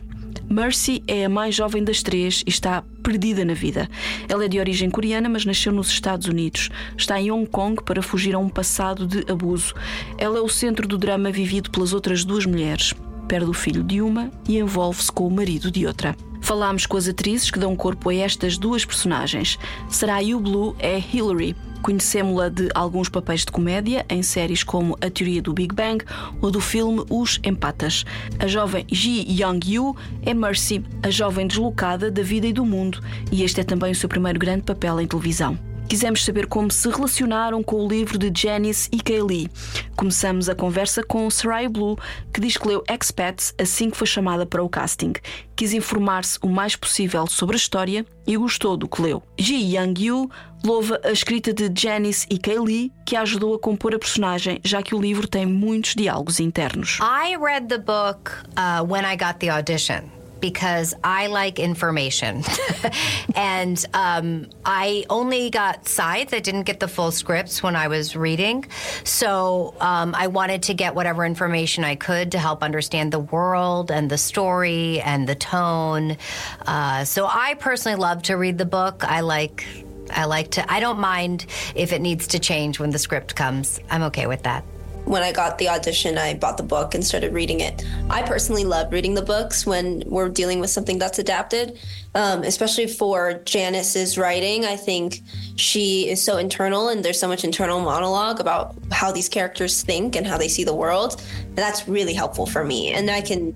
Mercy 0.49 1.03
é 1.07 1.25
a 1.25 1.29
mais 1.29 1.53
jovem 1.53 1.83
das 1.83 2.01
três 2.01 2.43
e 2.45 2.49
está 2.49 2.83
perdida 3.03 3.45
na 3.45 3.53
vida. 3.53 3.87
Ela 4.27 4.45
é 4.45 4.47
de 4.47 4.59
origem 4.59 4.89
coreana, 4.89 5.29
mas 5.29 5.45
nasceu 5.45 5.71
nos 5.71 5.89
Estados 5.89 6.27
Unidos. 6.27 6.71
Está 6.97 7.21
em 7.21 7.29
Hong 7.29 7.47
Kong 7.47 7.83
para 7.83 8.01
fugir 8.01 8.33
a 8.33 8.39
um 8.39 8.49
passado 8.49 9.05
de 9.05 9.31
abuso. 9.31 9.75
Ela 10.17 10.39
é 10.39 10.41
o 10.41 10.49
centro 10.49 10.87
do 10.87 10.97
drama 10.97 11.31
vivido 11.31 11.69
pelas 11.69 11.93
outras 11.93 12.25
duas 12.25 12.47
mulheres. 12.47 12.95
Perde 13.29 13.47
o 13.47 13.53
filho 13.53 13.83
de 13.83 14.01
uma 14.01 14.31
e 14.47 14.57
envolve-se 14.57 15.11
com 15.11 15.27
o 15.27 15.31
marido 15.31 15.69
de 15.69 15.85
outra. 15.85 16.15
Falámos 16.41 16.87
com 16.87 16.97
as 16.97 17.07
atrizes 17.07 17.51
que 17.51 17.59
dão 17.59 17.75
corpo 17.75 18.09
a 18.09 18.15
estas 18.15 18.57
duas 18.57 18.83
personagens. 18.83 19.59
Sarah 19.87 20.19
Yu 20.19 20.39
Blue 20.39 20.75
é 20.79 20.97
Hillary. 20.97 21.55
Conhecemos-la 21.83 22.49
de 22.49 22.69
alguns 22.73 23.07
papéis 23.07 23.45
de 23.45 23.51
comédia 23.51 24.03
em 24.09 24.23
séries 24.23 24.63
como 24.63 24.97
A 24.99 25.11
Teoria 25.11 25.43
do 25.43 25.53
Big 25.53 25.75
Bang 25.75 26.03
ou 26.41 26.49
do 26.49 26.59
filme 26.59 27.05
Os 27.07 27.39
Empatas. 27.43 28.03
A 28.39 28.47
jovem 28.47 28.87
Ji 28.91 29.27
Young-yu 29.29 29.95
é 30.23 30.33
Mercy, 30.33 30.83
a 31.03 31.11
jovem 31.11 31.45
deslocada 31.45 32.09
da 32.09 32.23
vida 32.23 32.47
e 32.47 32.53
do 32.53 32.65
mundo, 32.65 32.99
e 33.31 33.43
este 33.43 33.61
é 33.61 33.63
também 33.63 33.91
o 33.91 33.95
seu 33.95 34.09
primeiro 34.09 34.39
grande 34.39 34.63
papel 34.63 34.99
em 34.99 35.05
televisão. 35.07 35.68
Quisemos 35.89 36.23
saber 36.23 36.45
como 36.45 36.69
se 36.69 36.87
relacionaram 36.87 37.63
com 37.63 37.83
o 37.83 37.87
livro 37.87 38.19
de 38.19 38.31
Janice 38.39 38.87
e 38.91 39.01
Kaylee. 39.01 39.49
Começamos 39.95 40.47
a 40.47 40.53
conversa 40.53 41.01
com 41.03 41.27
Sarai 41.31 41.67
Blue, 41.67 41.97
que 42.31 42.39
diz 42.39 42.55
que 42.57 42.67
leu 42.67 42.83
Expats 42.87 43.55
assim 43.59 43.89
que 43.89 43.97
foi 43.97 44.05
chamada 44.05 44.45
para 44.45 44.61
o 44.61 44.69
casting. 44.69 45.13
Quis 45.55 45.73
informar-se 45.73 46.37
o 46.43 46.47
mais 46.47 46.75
possível 46.75 47.25
sobre 47.25 47.55
a 47.55 47.57
história 47.57 48.05
e 48.27 48.37
gostou 48.37 48.77
do 48.77 48.87
que 48.87 49.01
leu. 49.01 49.23
Ji 49.35 49.75
Young-yu 49.75 50.29
louva 50.63 51.01
a 51.03 51.11
escrita 51.11 51.51
de 51.51 51.71
Janice 51.75 52.27
e 52.29 52.37
Kaylee, 52.37 52.93
que 53.03 53.15
a 53.15 53.21
ajudou 53.21 53.55
a 53.55 53.59
compor 53.59 53.95
a 53.95 53.99
personagem, 53.99 54.61
já 54.63 54.83
que 54.83 54.93
o 54.93 55.01
livro 55.01 55.27
tem 55.27 55.47
muitos 55.47 55.95
diálogos 55.95 56.39
internos. 56.39 56.99
I 57.01 57.35
read 57.35 57.67
the 57.67 57.79
book 57.79 58.31
uh, 58.55 58.85
when 58.87 59.11
I 59.11 59.17
got 59.17 59.39
the 59.39 59.49
audition. 59.49 60.18
Because 60.39 60.93
I 61.03 61.27
like 61.27 61.59
information. 61.59 62.43
and 63.35 63.83
um, 63.93 64.47
I 64.65 65.05
only 65.09 65.49
got 65.49 65.87
sides. 65.87 66.33
I 66.33 66.39
didn't 66.39 66.63
get 66.63 66.79
the 66.79 66.87
full 66.87 67.11
scripts 67.11 67.61
when 67.61 67.75
I 67.75 67.87
was 67.87 68.15
reading. 68.15 68.65
So 69.03 69.75
um, 69.79 70.15
I 70.15 70.27
wanted 70.27 70.63
to 70.63 70.73
get 70.73 70.95
whatever 70.95 71.25
information 71.25 71.83
I 71.83 71.95
could 71.95 72.31
to 72.31 72.39
help 72.39 72.63
understand 72.63 73.11
the 73.11 73.19
world 73.19 73.91
and 73.91 74.09
the 74.09 74.17
story 74.17 75.01
and 75.01 75.27
the 75.27 75.35
tone. 75.35 76.17
Uh, 76.65 77.03
so 77.03 77.27
I 77.27 77.55
personally 77.55 77.97
love 77.97 78.23
to 78.23 78.35
read 78.35 78.57
the 78.57 78.65
book. 78.65 79.03
I 79.03 79.21
like. 79.21 79.65
I 80.11 80.25
like 80.25 80.51
to. 80.51 80.71
I 80.71 80.79
don't 80.79 80.99
mind 80.99 81.45
if 81.75 81.93
it 81.93 82.01
needs 82.01 82.27
to 82.27 82.39
change 82.39 82.79
when 82.79 82.89
the 82.89 82.97
script 82.97 83.35
comes. 83.35 83.79
I'm 83.91 84.01
okay 84.03 84.25
with 84.25 84.41
that. 84.43 84.63
When 85.09 85.23
I 85.23 85.31
got 85.31 85.57
the 85.57 85.69
audition, 85.69 86.19
I 86.19 86.35
bought 86.35 86.57
the 86.57 86.63
book 86.63 86.93
and 86.93 87.03
started 87.03 87.33
reading 87.33 87.61
it. 87.61 87.83
I 88.11 88.21
personally 88.21 88.63
love 88.63 88.93
reading 88.93 89.15
the 89.15 89.23
books 89.23 89.65
when 89.65 90.03
we're 90.05 90.29
dealing 90.29 90.59
with 90.59 90.69
something 90.69 90.99
that's 90.99 91.17
adapted, 91.17 91.79
um, 92.13 92.43
especially 92.43 92.85
for 92.85 93.41
Janice's 93.43 94.19
writing. 94.19 94.65
I 94.65 94.75
think 94.75 95.21
she 95.55 96.07
is 96.07 96.23
so 96.23 96.37
internal 96.37 96.89
and 96.89 97.03
there's 97.03 97.19
so 97.19 97.27
much 97.27 97.43
internal 97.43 97.81
monologue 97.81 98.39
about 98.39 98.75
how 98.91 99.11
these 99.11 99.27
characters 99.27 99.81
think 99.81 100.15
and 100.15 100.27
how 100.27 100.37
they 100.37 100.47
see 100.47 100.63
the 100.63 100.75
world. 100.75 101.19
And 101.43 101.57
that's 101.57 101.87
really 101.87 102.13
helpful 102.13 102.45
for 102.45 102.63
me. 102.63 102.93
And 102.93 103.09
I 103.09 103.21
can 103.21 103.55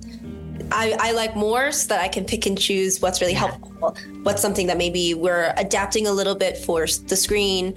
I, 0.72 0.98
I, 1.00 1.12
like 1.12 1.36
more 1.36 1.72
so 1.72 1.90
that 1.90 2.02
I 2.02 2.08
can 2.08 2.26
pick 2.26 2.48
and 2.48 2.58
choose 2.58 3.00
what's 3.00 3.22
really 3.22 3.34
helpful, 3.34 3.96
what's 4.24 4.42
something 4.42 4.66
that 4.68 4.78
maybe 4.78 5.14
we're 5.14 5.54
adapting 5.58 6.08
a 6.08 6.12
little 6.12 6.34
bit 6.34 6.58
for 6.58 6.88
the 6.88 7.16
screen. 7.16 7.76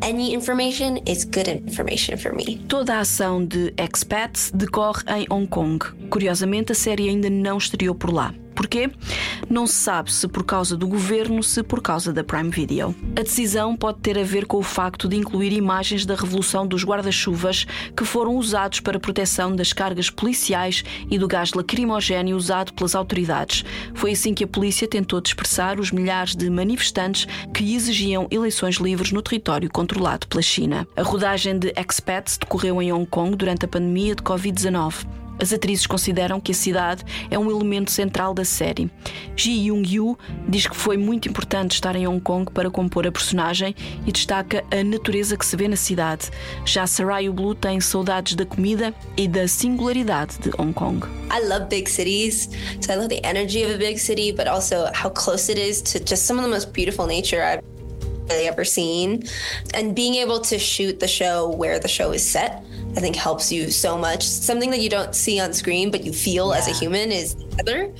Any 0.00 0.32
information 0.32 0.98
is 1.06 1.24
good 1.24 1.48
information 1.48 2.16
for 2.16 2.32
me. 2.32 2.58
Toda 2.68 2.94
a 2.94 3.00
ação 3.00 3.44
de 3.44 3.74
Expats 3.76 4.50
decorre 4.54 5.02
em 5.08 5.26
Hong 5.28 5.46
Kong. 5.46 5.78
Curiosamente, 6.08 6.72
a 6.72 6.74
série 6.74 7.08
ainda 7.08 7.28
não 7.28 7.58
estreou 7.58 7.94
por 7.94 8.12
lá. 8.12 8.32
Porquê? 8.58 8.90
Não 9.48 9.68
se 9.68 9.74
sabe 9.74 10.12
se 10.12 10.26
por 10.26 10.42
causa 10.42 10.76
do 10.76 10.88
governo, 10.88 11.44
se 11.44 11.62
por 11.62 11.80
causa 11.80 12.12
da 12.12 12.24
Prime 12.24 12.50
Video. 12.50 12.92
A 13.16 13.22
decisão 13.22 13.76
pode 13.76 14.00
ter 14.00 14.18
a 14.18 14.24
ver 14.24 14.46
com 14.46 14.56
o 14.56 14.64
facto 14.64 15.06
de 15.06 15.14
incluir 15.14 15.52
imagens 15.52 16.04
da 16.04 16.16
revolução 16.16 16.66
dos 16.66 16.84
guarda-chuvas 16.84 17.68
que 17.96 18.04
foram 18.04 18.34
usados 18.34 18.80
para 18.80 18.98
proteção 18.98 19.54
das 19.54 19.72
cargas 19.72 20.10
policiais 20.10 20.82
e 21.08 21.16
do 21.16 21.28
gás 21.28 21.52
lacrimogéneo 21.52 22.36
usado 22.36 22.72
pelas 22.72 22.96
autoridades. 22.96 23.64
Foi 23.94 24.10
assim 24.10 24.34
que 24.34 24.42
a 24.42 24.48
polícia 24.48 24.88
tentou 24.88 25.20
dispersar 25.20 25.78
os 25.78 25.92
milhares 25.92 26.34
de 26.34 26.50
manifestantes 26.50 27.28
que 27.54 27.76
exigiam 27.76 28.26
eleições 28.28 28.74
livres 28.78 29.12
no 29.12 29.22
território 29.22 29.70
controlado 29.70 30.26
pela 30.26 30.42
China. 30.42 30.84
A 30.96 31.02
rodagem 31.04 31.56
de 31.56 31.72
Expats 31.76 32.36
decorreu 32.36 32.82
em 32.82 32.92
Hong 32.92 33.06
Kong 33.06 33.36
durante 33.36 33.66
a 33.66 33.68
pandemia 33.68 34.16
de 34.16 34.22
Covid-19. 34.24 35.27
As 35.40 35.52
atrizes 35.52 35.86
consideram 35.86 36.40
que 36.40 36.52
a 36.52 36.54
cidade 36.54 37.04
é 37.30 37.38
um 37.38 37.50
elemento 37.50 37.90
central 37.90 38.34
da 38.34 38.44
série. 38.44 38.90
Ji 39.36 39.68
Young-yu 39.68 40.18
diz 40.48 40.66
que 40.66 40.76
foi 40.76 40.96
muito 40.96 41.28
importante 41.28 41.72
estar 41.72 41.94
em 41.94 42.06
Hong 42.06 42.20
Kong 42.20 42.50
para 42.52 42.70
compor 42.70 43.06
a 43.06 43.12
personagem 43.12 43.74
e 44.06 44.12
destaca 44.12 44.64
a 44.70 44.82
natureza 44.82 45.36
que 45.36 45.46
se 45.46 45.56
vê 45.56 45.68
na 45.68 45.76
cidade. 45.76 46.30
Já 46.64 46.86
Sarayu 46.86 47.32
Blue 47.32 47.54
tem 47.54 47.80
saudades 47.80 48.34
da 48.34 48.44
comida 48.44 48.92
e 49.16 49.28
da 49.28 49.46
singularidade 49.46 50.38
de 50.38 50.50
Hong 50.58 50.72
Kong. 50.72 51.06
I 51.30 51.46
love 51.46 51.66
big 51.68 51.88
cities, 51.88 52.50
so 52.80 52.92
I 52.92 52.96
love 52.96 53.08
the 53.08 53.20
energy 53.24 53.62
of 53.64 53.74
a 53.74 53.78
big 53.78 53.98
city, 53.98 54.32
but 54.32 54.48
also 54.48 54.86
how 54.94 55.10
close 55.10 55.50
it 55.50 55.58
is 55.58 55.80
to 55.82 55.98
just 55.98 56.26
some 56.26 56.38
of 56.38 56.44
the 56.44 56.50
most 56.50 56.72
beautiful 56.72 57.06
nature 57.06 57.42
I've 57.42 57.62
really 58.28 58.48
ever 58.48 58.64
seen. 58.64 59.24
And 59.74 59.94
being 59.94 60.16
able 60.16 60.40
to 60.40 60.58
shoot 60.58 61.00
the 61.00 61.08
show 61.08 61.48
where 61.48 61.78
the 61.78 61.88
show 61.88 62.12
is 62.12 62.28
set 62.28 62.64
I 62.96 63.00
think 63.00 63.16
helps 63.16 63.52
you 63.52 63.70
so 63.70 63.96
much. 63.96 64.24
Something 64.24 64.70
that 64.70 64.80
you 64.80 64.88
don't 64.88 65.14
see 65.14 65.38
on 65.40 65.52
screen, 65.52 65.90
but 65.90 66.04
you 66.04 66.12
feel 66.12 66.50
yeah. 66.50 66.58
as 66.58 66.68
a 66.68 66.72
human 66.72 67.12
is 67.12 67.36
weather. 67.56 67.92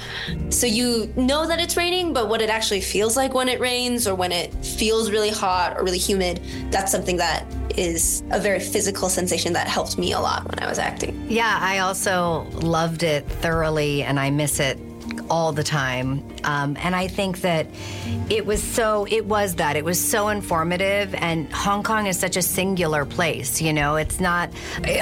So 0.51 0.67
you 0.67 1.13
know 1.17 1.47
that 1.47 1.61
it's 1.61 1.77
raining, 1.77 2.13
but 2.13 2.29
what 2.29 2.41
it 2.41 2.51
actually 2.51 2.81
feels 2.81 3.17
like 3.17 3.35
when 3.35 3.49
it 3.49 3.61
rains 3.61 4.09
or 4.09 4.15
when 4.15 4.33
it 4.33 4.53
feels 4.65 5.11
really 5.11 5.31
hot 5.31 5.77
or 5.77 5.85
really 5.85 5.99
humid, 5.99 6.41
that's 6.71 6.91
something 6.91 7.17
that 7.19 7.47
is 7.77 8.23
a 8.31 8.41
very 8.41 8.61
physical 8.61 9.09
sensation 9.09 9.53
that 9.53 9.69
helped 9.69 9.99
me 9.99 10.13
a 10.13 10.21
lot 10.21 10.45
when 10.49 10.59
I 10.59 10.69
was 10.69 10.79
acting. 10.79 11.27
Yeah, 11.29 11.59
I 11.61 11.79
also 11.79 12.47
loved 12.55 13.03
it 13.03 13.25
thoroughly 13.27 14.03
and 14.03 14.19
I 14.19 14.31
miss 14.31 14.59
it 14.59 14.79
all 15.31 15.53
the 15.53 15.65
time. 15.65 16.23
Um, 16.45 16.77
and 16.81 16.95
I 16.95 17.09
think 17.09 17.41
that 17.41 17.67
it 18.31 18.45
was 18.47 18.63
so, 18.63 19.07
it 19.11 19.27
was 19.27 19.55
that. 19.57 19.77
It 19.77 19.85
was 19.85 19.99
so 19.99 20.29
informative. 20.29 21.15
And 21.15 21.53
Hong 21.53 21.83
Kong 21.83 22.07
is 22.07 22.19
such 22.19 22.37
a 22.37 22.43
singular 22.43 23.05
place, 23.05 23.61
you 23.61 23.73
know, 23.73 23.97
it's 23.97 24.21
not, 24.21 24.51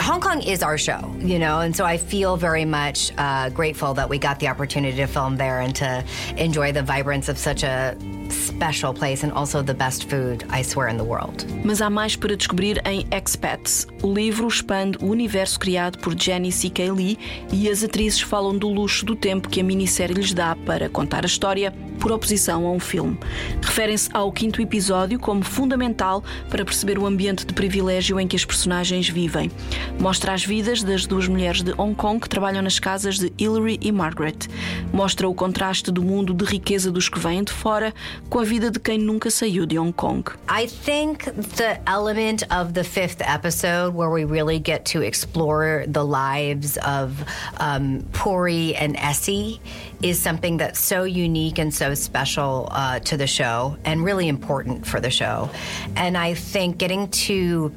Hong 0.01 0.21
Kong 0.21 0.43
is 0.43 0.63
our 0.63 0.79
show, 0.79 1.15
you 1.19 1.39
know, 1.39 1.61
and 1.61 1.75
so 1.75 1.85
I 1.85 1.97
feel 1.97 2.37
very 2.37 2.65
much 2.65 3.13
uh, 3.19 3.51
grateful 3.51 3.95
that 3.95 4.09
we 4.09 4.19
got 4.19 4.39
the 4.41 4.49
opportunity 4.49 4.97
to 4.97 5.07
film 5.07 5.37
there 5.37 5.61
and 5.61 5.75
to 5.77 6.05
enjoy 6.37 6.73
the 6.73 6.83
vibrance 6.83 7.29
of 7.29 7.39
such 7.39 7.63
a 7.63 7.97
special 8.33 8.93
place 8.93 9.25
and 9.25 9.33
also 9.33 9.63
the 9.63 9.75
best 9.75 10.09
food, 10.09 10.45
I 10.51 10.63
swear, 10.63 10.89
in 10.89 10.97
the 10.97 11.05
world. 11.05 11.47
Mas 11.65 11.81
há 11.81 11.91
mais 11.91 12.17
para 12.17 12.37
descobrir 12.37 12.81
em 12.87 13.07
Expats. 13.11 13.87
O 14.03 14.13
livro 14.13 14.47
expande 14.49 14.99
o 15.01 15.07
universo 15.07 15.59
criado 15.59 15.99
por 15.99 16.15
Jenny 16.19 16.53
C.K. 16.53 16.91
Lee 16.91 17.19
e 17.53 17.69
as 17.69 17.83
atrizes 17.83 18.21
falam 18.21 18.57
do 18.57 18.69
luxo 18.69 19.05
do 19.05 19.17
tempo 19.17 19.49
que 19.49 19.61
a 19.61 19.65
minissérie 19.65 20.15
lhes 20.15 20.33
dá 20.33 20.55
para 20.55 20.89
contar 20.89 21.25
a 21.25 21.27
história 21.27 21.73
por 21.99 22.13
oposição 22.13 22.67
a 22.67 22.71
um 22.71 22.79
filme. 22.79 23.19
Referem-se 23.63 24.09
ao 24.13 24.31
quinto 24.31 24.61
episódio 24.61 25.19
como 25.19 25.43
fundamental 25.43 26.23
para 26.49 26.65
perceber 26.65 26.99
o 26.99 27.07
ambiente 27.07 27.45
de 27.45 27.53
privilégio 27.53 28.21
em 28.21 28.29
que 28.29 28.37
as 28.37 28.45
personagens 28.45 29.09
vivem. 29.09 29.51
Mostra 29.99 30.33
as 30.33 30.45
vidas 30.45 30.83
das 30.83 31.07
duas 31.07 31.27
mulheres 31.27 31.63
de 31.63 31.73
Hong 31.73 31.95
Kong 31.95 32.21
que 32.21 32.29
trabalham 32.29 32.63
nas 32.63 32.79
casas 32.79 33.19
de 33.19 33.33
Hillary 33.39 33.79
e 33.81 33.91
Margaret. 33.91 34.37
Mostra 34.93 35.29
o 35.29 35.35
contraste 35.35 35.91
do 35.91 36.03
mundo 36.03 36.35
de 36.35 36.45
riqueza 36.45 36.91
dos 36.91 37.09
que 37.09 37.19
vêm 37.19 37.43
de 37.43 37.53
fora 37.53 37.95
com 38.29 38.41
a 38.41 38.45
vida 38.45 38.71
de 38.71 38.79
quem 38.79 38.99
nunca 38.99 39.31
saiu 39.31 39.67
de 39.67 39.79
Hong 39.79 39.93
Kong. 39.93 40.23
I 40.49 40.67
think 40.67 41.25
the 41.57 41.79
element 41.87 42.43
of 42.51 42.73
the 42.75 42.85
fifth 42.85 43.21
episode 43.21 43.95
where 43.95 44.11
we 44.11 44.25
really 44.25 44.59
get 44.59 44.85
to 44.87 45.03
explore 45.03 45.85
the 45.87 46.05
lives 46.05 46.77
of 46.79 47.25
um, 47.59 48.05
Puri 48.13 48.75
and 48.77 48.97
Essie 48.97 49.61
is 50.03 50.19
something 50.19 50.59
that's 50.59 50.81
so 50.81 51.05
unique 51.05 51.59
and 51.59 51.73
so 51.73 51.95
special 51.95 52.69
uh, 52.71 52.99
to 53.01 53.17
the 53.17 53.27
show 53.27 53.77
and 53.85 54.05
really 54.05 54.29
important 54.29 54.87
for 54.87 55.01
the 55.01 55.11
show. 55.11 55.49
And 55.97 56.17
I 56.17 56.35
think 56.35 56.79
getting 56.79 57.09
to 57.09 57.73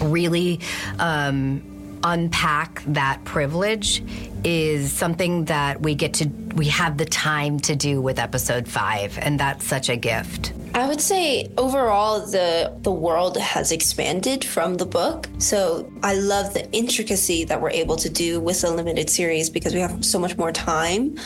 really 0.00 0.60
um, 0.98 1.73
unpack 2.04 2.84
that 2.86 3.24
privilege 3.24 4.02
is 4.44 4.92
something 4.92 5.46
that 5.46 5.80
we 5.80 5.94
get 5.94 6.14
to 6.14 6.28
we 6.54 6.68
have 6.68 6.98
the 6.98 7.04
time 7.04 7.58
to 7.58 7.74
do 7.74 8.00
with 8.00 8.18
episode 8.18 8.68
5 8.68 9.18
and 9.18 9.40
that's 9.40 9.66
such 9.66 9.88
a 9.88 9.96
gift. 9.96 10.52
I 10.74 10.86
would 10.86 11.00
say 11.00 11.50
overall 11.56 12.20
the 12.26 12.76
the 12.82 12.92
world 12.92 13.36
has 13.38 13.72
expanded 13.72 14.44
from 14.44 14.74
the 14.74 14.86
book. 14.86 15.28
So 15.38 15.90
I 16.02 16.14
love 16.14 16.52
the 16.52 16.70
intricacy 16.72 17.44
that 17.44 17.60
we're 17.60 17.70
able 17.70 17.96
to 17.96 18.10
do 18.10 18.40
with 18.40 18.62
a 18.64 18.70
limited 18.70 19.08
series 19.08 19.50
because 19.50 19.72
we 19.72 19.80
have 19.80 20.04
so 20.04 20.18
much 20.18 20.36
more 20.36 20.52
time. 20.52 21.16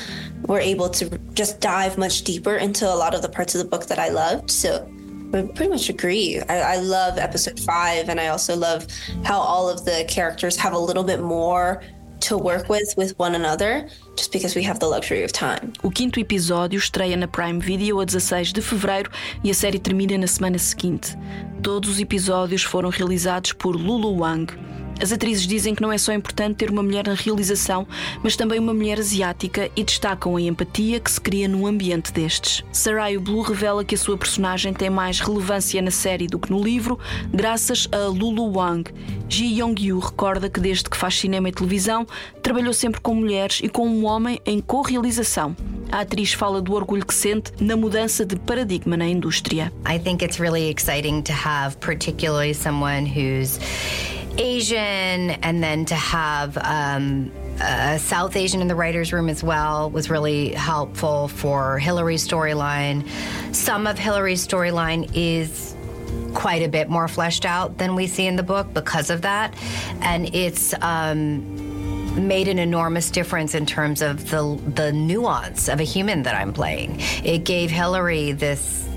We're 0.46 0.60
able 0.60 0.88
to 0.90 1.18
just 1.34 1.60
dive 1.60 1.98
much 1.98 2.22
deeper 2.22 2.56
into 2.56 2.86
a 2.86 2.94
lot 2.94 3.14
of 3.14 3.22
the 3.22 3.28
parts 3.28 3.54
of 3.54 3.62
the 3.62 3.68
book 3.68 3.86
that 3.86 3.98
I 3.98 4.10
loved. 4.10 4.50
So 4.50 4.88
we 5.32 5.42
pretty 5.42 5.68
much 5.70 5.88
agree. 5.88 6.40
I, 6.48 6.74
I, 6.74 6.76
love 6.76 7.18
episode 7.18 7.60
five, 7.60 8.08
and 8.08 8.18
I 8.20 8.28
also 8.28 8.56
love 8.56 8.86
how 9.24 9.38
all 9.38 9.68
of 9.68 9.84
the 9.84 10.04
characters 10.08 10.56
have 10.56 10.72
a 10.72 10.78
little 10.78 11.04
bit 11.04 11.20
more 11.20 11.82
to 12.20 12.36
work 12.36 12.68
with 12.68 12.94
with 12.96 13.16
one 13.18 13.34
another 13.34 13.88
just 14.16 14.32
because 14.32 14.56
we 14.56 14.62
have 14.62 14.80
the 14.80 14.86
luxury 14.86 15.22
of 15.22 15.32
time. 15.32 15.72
O 15.82 15.90
quinto 15.90 16.18
episódio 16.18 16.78
estreia 16.78 17.16
na 17.16 17.28
Prime 17.28 17.60
Video 17.60 18.00
a 18.00 18.04
16 18.04 18.52
de 18.52 18.60
fevereiro 18.60 19.10
e 19.44 19.50
a 19.50 19.54
série 19.54 19.78
termina 19.78 20.18
na 20.18 20.26
semana 20.26 20.58
seguinte. 20.58 21.16
Todos 21.62 21.90
os 21.90 22.00
episódios 22.00 22.62
foram 22.62 22.90
realizados 22.90 23.52
por 23.52 23.76
Lulu 23.76 24.20
Wang. 24.20 24.77
As 25.00 25.12
atrizes 25.12 25.46
dizem 25.46 25.74
que 25.74 25.82
não 25.82 25.92
é 25.92 25.98
só 25.98 26.12
importante 26.12 26.56
ter 26.56 26.70
uma 26.70 26.82
mulher 26.82 27.06
na 27.06 27.14
realização, 27.14 27.86
mas 28.22 28.34
também 28.34 28.58
uma 28.58 28.74
mulher 28.74 28.98
asiática 28.98 29.70
e 29.76 29.84
destacam 29.84 30.36
a 30.36 30.40
empatia 30.40 30.98
que 30.98 31.10
se 31.10 31.20
cria 31.20 31.46
num 31.46 31.66
ambiente 31.66 32.12
destes. 32.12 32.64
Sarayu 32.72 33.20
Blue 33.20 33.42
revela 33.42 33.84
que 33.84 33.94
a 33.94 33.98
sua 33.98 34.18
personagem 34.18 34.72
tem 34.72 34.90
mais 34.90 35.20
relevância 35.20 35.80
na 35.80 35.90
série 35.90 36.26
do 36.26 36.38
que 36.38 36.50
no 36.50 36.62
livro, 36.62 36.98
graças 37.32 37.88
a 37.92 38.08
Lulu 38.08 38.56
Wang. 38.56 38.90
Ji 39.28 39.60
Yong-yu 39.60 39.98
recorda 39.98 40.50
que 40.50 40.60
desde 40.60 40.84
que 40.84 40.96
faz 40.96 41.16
cinema 41.16 41.48
e 41.48 41.52
televisão, 41.52 42.06
trabalhou 42.42 42.72
sempre 42.72 43.00
com 43.00 43.14
mulheres 43.14 43.60
e 43.62 43.68
com 43.68 43.86
um 43.86 44.04
homem 44.04 44.40
em 44.44 44.60
co-realização. 44.60 45.54
A 45.90 46.00
atriz 46.00 46.32
fala 46.32 46.60
do 46.60 46.74
orgulho 46.74 47.06
que 47.06 47.14
sente 47.14 47.52
na 47.60 47.76
mudança 47.76 48.24
de 48.24 48.36
paradigma 48.36 48.96
na 48.96 49.06
indústria. 49.06 49.72
I 49.86 49.98
think 49.98 50.24
it's 50.24 50.38
really 50.38 50.68
exciting 50.68 51.22
to 51.22 51.32
have 51.32 51.78
particularly 51.78 52.52
someone 52.52 53.06
who's 53.06 53.58
Asian, 54.38 54.78
and 54.78 55.62
then 55.62 55.84
to 55.86 55.94
have 55.94 56.56
um, 56.58 57.32
a 57.60 57.98
South 57.98 58.36
Asian 58.36 58.60
in 58.60 58.68
the 58.68 58.74
writer's 58.74 59.12
room 59.12 59.28
as 59.28 59.42
well 59.42 59.90
was 59.90 60.08
really 60.08 60.50
helpful 60.50 61.28
for 61.28 61.78
Hillary's 61.78 62.26
storyline. 62.26 63.06
Some 63.54 63.86
of 63.86 63.98
Hillary's 63.98 64.46
storyline 64.46 65.10
is 65.14 65.74
quite 66.34 66.62
a 66.62 66.68
bit 66.68 66.88
more 66.88 67.08
fleshed 67.08 67.44
out 67.44 67.78
than 67.78 67.94
we 67.94 68.06
see 68.06 68.26
in 68.26 68.36
the 68.36 68.42
book 68.42 68.72
because 68.72 69.10
of 69.10 69.22
that. 69.22 69.54
And 70.00 70.34
it's 70.34 70.72
um, 70.82 72.28
made 72.28 72.48
an 72.48 72.58
enormous 72.58 73.10
difference 73.10 73.54
in 73.54 73.66
terms 73.66 74.02
of 74.02 74.30
the, 74.30 74.60
the 74.74 74.92
nuance 74.92 75.68
of 75.68 75.80
a 75.80 75.84
human 75.84 76.22
that 76.22 76.34
I'm 76.34 76.52
playing. 76.52 76.96
It 77.24 77.44
gave 77.44 77.70
Hillary 77.70 78.32
this 78.32 78.87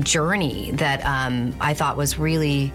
journey 0.00 0.70
that 0.72 1.04
um, 1.04 1.54
I 1.60 1.74
thought 1.74 1.96
was 1.96 2.18
really 2.18 2.72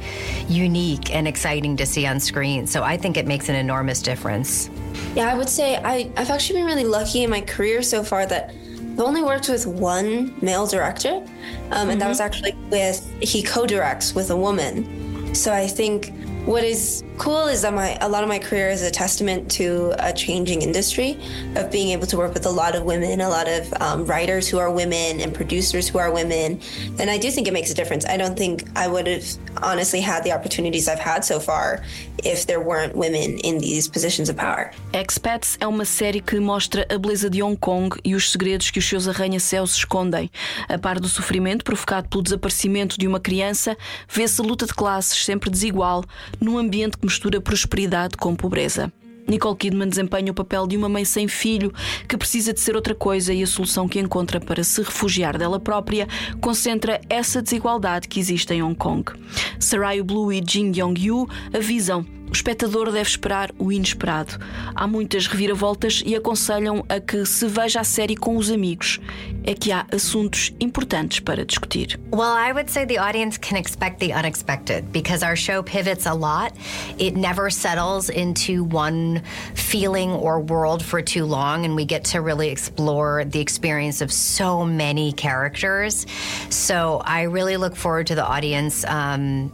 unique 0.48 1.14
and 1.14 1.28
exciting 1.28 1.78
to 1.78 1.86
see 1.86 2.06
on 2.06 2.20
screen. 2.20 2.68
So 2.68 2.84
I 2.84 2.98
think 2.98 3.18
it 3.18 3.28
makes 3.28 3.50
an 3.50 3.56
enormous 3.56 4.02
difference. 4.02 4.70
Yeah, 5.16 5.32
I 5.32 5.36
would 5.36 5.50
say 5.50 5.78
I, 5.78 6.12
I've 6.18 6.30
actually 6.30 6.60
been 6.60 6.66
really 6.66 6.84
lucky 6.84 7.24
in 7.24 7.30
my 7.30 7.42
career 7.42 7.82
so 7.82 8.04
far 8.04 8.26
that 8.28 8.50
I've 8.50 9.00
only 9.00 9.22
worked 9.22 9.50
with 9.50 9.68
one 9.68 10.34
male 10.42 10.66
director, 10.66 11.10
um, 11.10 11.22
mm-hmm. 11.22 11.74
and 11.74 11.90
that 11.90 12.00
mm-hmm. 12.00 12.10
was 12.10 12.20
actually 12.20 12.54
with 12.72 13.10
he 13.22 13.44
co-directs 13.44 14.16
with 14.16 14.32
a 14.32 14.36
woman. 14.36 15.36
So 15.36 15.54
I 15.54 15.68
think 15.68 16.14
what 16.48 16.64
is 16.64 17.04
cool 17.18 17.48
is 17.48 17.64
that 17.64 17.74
my 17.74 17.98
a 18.00 18.08
lot 18.08 18.24
of 18.24 18.30
my 18.30 18.40
career 18.40 18.70
is 18.70 18.82
a 18.82 18.90
testament 18.90 19.52
to 19.52 19.94
a 20.00 20.14
changing 20.14 20.62
industry 20.62 21.20
of 21.58 21.70
being 21.70 21.90
able 21.90 22.08
to 22.08 22.16
work 22.16 22.34
with 22.34 22.46
a 22.46 22.50
lot 22.50 22.74
of 22.74 22.84
women, 22.84 23.20
a 23.20 23.28
lot 23.28 23.50
of 23.50 23.74
um, 23.82 24.06
writers 24.06 24.48
who 24.48 24.58
are 24.58 24.72
women 24.72 25.20
and 25.20 25.36
producers 25.36 25.90
who 25.90 25.98
are 25.98 26.10
women, 26.10 26.58
and 27.00 27.10
I 27.10 27.18
do 27.18 27.30
think 27.32 27.50
it 27.50 27.54
makes 27.54 27.70
a 27.70 27.74
difference. 27.74 28.06
I 28.06 28.16
don't 28.16 28.38
think 28.38 28.64
I 28.78 28.88
would 28.88 29.08
have 29.08 29.47
honestly 29.62 30.02
had 30.02 30.24
the 30.24 30.34
opportunities 30.34 30.88
I've 30.88 31.00
had 31.00 31.24
so 31.24 31.40
far 31.40 31.82
if 32.24 32.46
there 32.46 32.60
weren't 32.60 32.96
women 32.96 33.38
in 33.44 33.60
these 33.60 33.90
positions 33.90 34.30
of 34.30 34.38
power. 34.38 34.72
Expats 34.94 35.58
é 35.60 35.68
uma 35.68 35.86
série 35.86 36.22
que 36.22 36.40
mostra 36.40 36.86
a 36.90 36.98
beleza 36.98 37.30
de 37.30 37.42
Hong 37.42 37.58
Kong 37.58 37.96
e 38.04 38.16
os 38.16 38.32
segredos 38.32 38.72
que 38.72 38.80
os 38.80 38.88
seus 38.88 39.08
arranha-céus 39.08 39.76
escondem. 39.76 40.30
A 40.68 40.78
par 40.78 41.00
do 41.00 41.08
sofrimento 41.08 41.64
provocado 41.64 42.10
pelo 42.10 42.24
desaparecimento 42.24 42.98
de 42.98 43.08
uma 43.08 43.20
criança, 43.20 43.78
vê-se 44.10 44.42
a 44.42 44.44
luta 44.44 44.66
de 44.66 44.74
classes 44.74 45.24
sempre 45.24 45.50
desigual, 45.50 46.04
num 46.40 46.58
ambiente 46.58 46.98
que 46.98 47.06
mistura 47.06 47.42
prosperidade 47.42 48.18
com 48.18 48.36
pobreza. 48.36 48.92
Nicole 49.28 49.56
Kidman 49.58 49.90
desempenha 49.90 50.32
o 50.32 50.36
papel 50.36 50.66
de 50.66 50.78
uma 50.78 50.88
mãe 50.88 51.04
sem 51.04 51.28
filho 51.28 51.74
que 52.08 52.18
precisa 52.18 52.54
de 52.54 52.60
ser 52.60 52.76
outra 52.76 52.96
coisa 52.96 53.34
e 53.34 53.44
a 53.44 53.48
solução 53.48 53.88
que 53.88 54.00
encontra 54.00 54.40
para 54.40 54.64
se 54.64 54.82
refugiar 54.82 55.38
dela 55.38 55.60
própria 55.60 56.08
concentra 56.40 57.02
essa 57.10 57.42
desigualdade 57.42 58.08
que 58.08 58.20
existe 58.20 58.54
em 58.54 58.64
Hong 58.64 58.76
Kong. 58.76 59.12
Sarayu 59.60 60.04
Blue 60.04 60.32
e 60.32 60.42
Jin 60.46 60.72
Yong-yu 60.76 61.28
avisam 61.54 62.06
o 62.30 62.32
espectador 62.32 62.92
deve 62.92 63.10
esperar 63.10 63.52
o 63.58 63.72
inesperado. 63.72 64.38
Há 64.76 64.86
muitas 64.86 65.28
reviravoltas 65.28 66.04
e 66.06 66.16
aconselham 66.16 66.86
a 66.90 67.00
que 67.00 67.26
se 67.26 67.48
veja 67.48 67.82
a 67.82 67.84
série 67.84 68.16
com 68.16 68.38
os 68.38 68.52
amigos. 68.52 69.00
É 69.44 69.54
que 69.54 69.72
há 69.72 69.86
assuntos 69.94 70.54
importantes 70.60 71.20
para 71.20 71.46
discutir. 71.46 72.00
Well, 72.12 72.34
I 72.34 72.52
would 72.52 72.70
say 72.70 72.86
the 72.86 72.98
audience 72.98 73.38
can 73.38 73.58
expect 73.58 74.00
the 74.00 74.12
unexpected 74.14 74.92
because 74.92 75.24
our 75.24 75.38
show 75.38 75.64
pivots 75.64 76.06
a 76.06 76.14
lot. 76.14 76.54
It 77.00 77.16
never 77.16 77.50
settles 77.50 78.10
into 78.10 78.66
one 78.66 79.22
feeling 79.56 80.12
or 80.12 80.42
world 80.42 80.84
for 80.84 81.02
too 81.02 81.26
long, 81.26 81.66
and 81.66 81.76
we 81.76 81.86
get 81.86 82.04
to 82.12 82.22
really 82.22 82.50
explore 82.50 83.24
the 83.24 83.40
experience 83.40 84.02
of 84.02 84.12
so 84.12 84.66
many 84.66 85.14
characters. 85.14 86.06
So 86.50 87.02
I 87.06 87.24
really 87.24 87.56
look 87.56 87.76
forward 87.76 88.08
to 88.08 88.16
the 88.16 88.26
audience. 88.26 88.84
Um, 88.86 89.52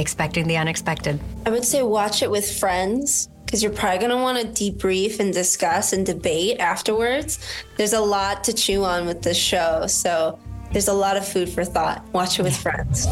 expecting 0.00 0.48
the 0.48 0.56
unexpected. 0.56 1.20
I 1.46 1.50
would 1.50 1.64
say 1.64 1.82
watch 1.82 2.22
it 2.22 2.30
with 2.30 2.50
friends 2.58 3.28
because 3.44 3.62
you're 3.62 3.72
probably 3.72 3.98
going 3.98 4.10
to 4.10 4.16
want 4.16 4.38
to 4.38 4.46
debrief 4.46 5.20
and 5.20 5.32
discuss 5.32 5.92
and 5.92 6.06
debate 6.06 6.58
afterwards. 6.58 7.38
There's 7.76 7.92
a 7.92 8.00
lot 8.00 8.44
to 8.44 8.52
chew 8.52 8.84
on 8.84 9.06
with 9.06 9.22
this 9.22 9.36
show, 9.36 9.86
so 9.86 10.38
there's 10.72 10.88
a 10.88 10.92
lot 10.92 11.16
of 11.16 11.26
food 11.26 11.48
for 11.48 11.64
thought. 11.64 12.04
Watch 12.12 12.38
it 12.38 12.42
with 12.42 12.56
friends. 12.56 13.06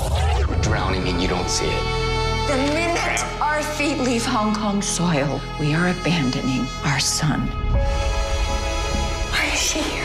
We're 0.48 0.62
drowning 0.62 1.06
and 1.08 1.20
you 1.20 1.28
don't 1.28 1.50
see 1.50 1.66
it. 1.66 1.82
The 2.48 2.56
minute 2.56 3.42
our 3.42 3.62
feet 3.62 3.98
leave 3.98 4.24
Hong 4.24 4.54
Kong 4.54 4.80
soil, 4.80 5.40
we 5.58 5.74
are 5.74 5.88
abandoning 5.88 6.66
our 6.84 7.00
son. 7.00 7.40
Why 9.32 9.50
is 9.52 9.58
she 9.60 9.80
here? 9.80 9.97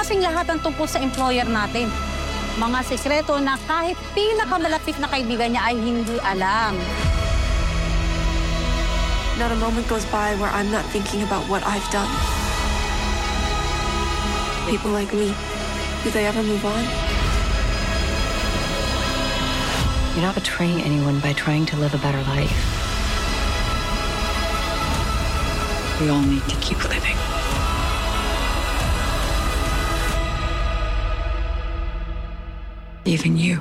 Nating 0.00 0.24
lahat 0.24 0.48
ang 0.48 0.64
tungkol 0.64 0.88
sa 0.88 0.96
employer 0.96 1.44
natin. 1.44 1.84
Mga 2.56 2.88
sekreto 2.88 3.36
na 3.36 3.60
kahit 3.68 4.00
pinakamalapit 4.16 4.96
na 4.96 5.04
kaibigan 5.04 5.52
niya 5.52 5.60
ay 5.60 5.76
hindi 5.76 6.16
alam. 6.24 6.72
Not 9.36 9.52
a 9.52 9.60
moment 9.60 9.84
goes 9.92 10.08
by 10.08 10.32
where 10.40 10.48
I'm 10.56 10.72
not 10.72 10.88
thinking 10.88 11.20
about 11.20 11.44
what 11.52 11.60
I've 11.68 11.84
done. 11.92 12.08
People 14.72 14.88
like 14.88 15.12
me, 15.12 15.36
do 16.00 16.08
they 16.08 16.24
ever 16.24 16.40
move 16.40 16.64
on? 16.64 16.80
You're 20.16 20.24
not 20.24 20.32
betraying 20.32 20.80
anyone 20.80 21.20
by 21.20 21.36
trying 21.36 21.68
to 21.68 21.76
live 21.76 21.92
a 21.92 22.00
better 22.00 22.24
life. 22.24 22.56
We 26.00 26.08
all 26.08 26.24
need 26.24 26.48
to 26.48 26.56
keep 26.64 26.80
living. 26.88 27.20
Even 33.10 33.36
you. 33.36 33.60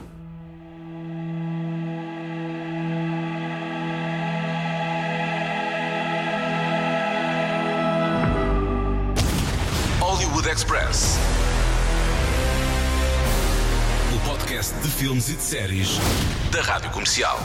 Hollywood 9.99 10.45
Express. 10.45 11.17
O 14.13 14.29
podcast 14.29 14.75
de 14.75 14.87
filmes 14.87 15.29
e 15.29 15.33
de 15.33 15.41
séries 15.41 15.97
da 16.51 16.61
Rádio 16.61 16.91
Comercial. 16.91 17.39